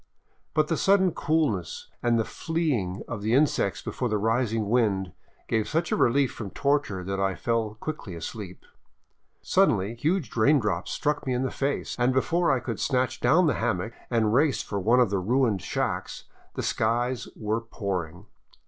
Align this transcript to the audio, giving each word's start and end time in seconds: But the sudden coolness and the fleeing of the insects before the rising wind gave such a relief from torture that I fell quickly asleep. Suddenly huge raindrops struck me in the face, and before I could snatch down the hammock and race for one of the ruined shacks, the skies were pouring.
But 0.55 0.67
the 0.67 0.77
sudden 0.77 1.11
coolness 1.11 1.87
and 2.01 2.17
the 2.17 2.25
fleeing 2.25 3.03
of 3.07 3.21
the 3.21 3.35
insects 3.35 3.83
before 3.83 4.09
the 4.09 4.17
rising 4.17 4.67
wind 4.67 5.11
gave 5.47 5.67
such 5.69 5.91
a 5.91 5.95
relief 5.95 6.31
from 6.31 6.49
torture 6.49 7.03
that 7.03 7.19
I 7.19 7.35
fell 7.35 7.75
quickly 7.79 8.15
asleep. 8.15 8.65
Suddenly 9.43 9.93
huge 9.93 10.35
raindrops 10.35 10.89
struck 10.89 11.27
me 11.27 11.35
in 11.35 11.43
the 11.43 11.51
face, 11.51 11.95
and 11.99 12.13
before 12.13 12.51
I 12.51 12.59
could 12.59 12.79
snatch 12.79 13.19
down 13.21 13.45
the 13.45 13.53
hammock 13.61 13.93
and 14.09 14.33
race 14.33 14.63
for 14.63 14.79
one 14.79 14.99
of 14.99 15.11
the 15.11 15.19
ruined 15.19 15.61
shacks, 15.61 16.23
the 16.55 16.63
skies 16.63 17.27
were 17.35 17.61
pouring. 17.61 18.25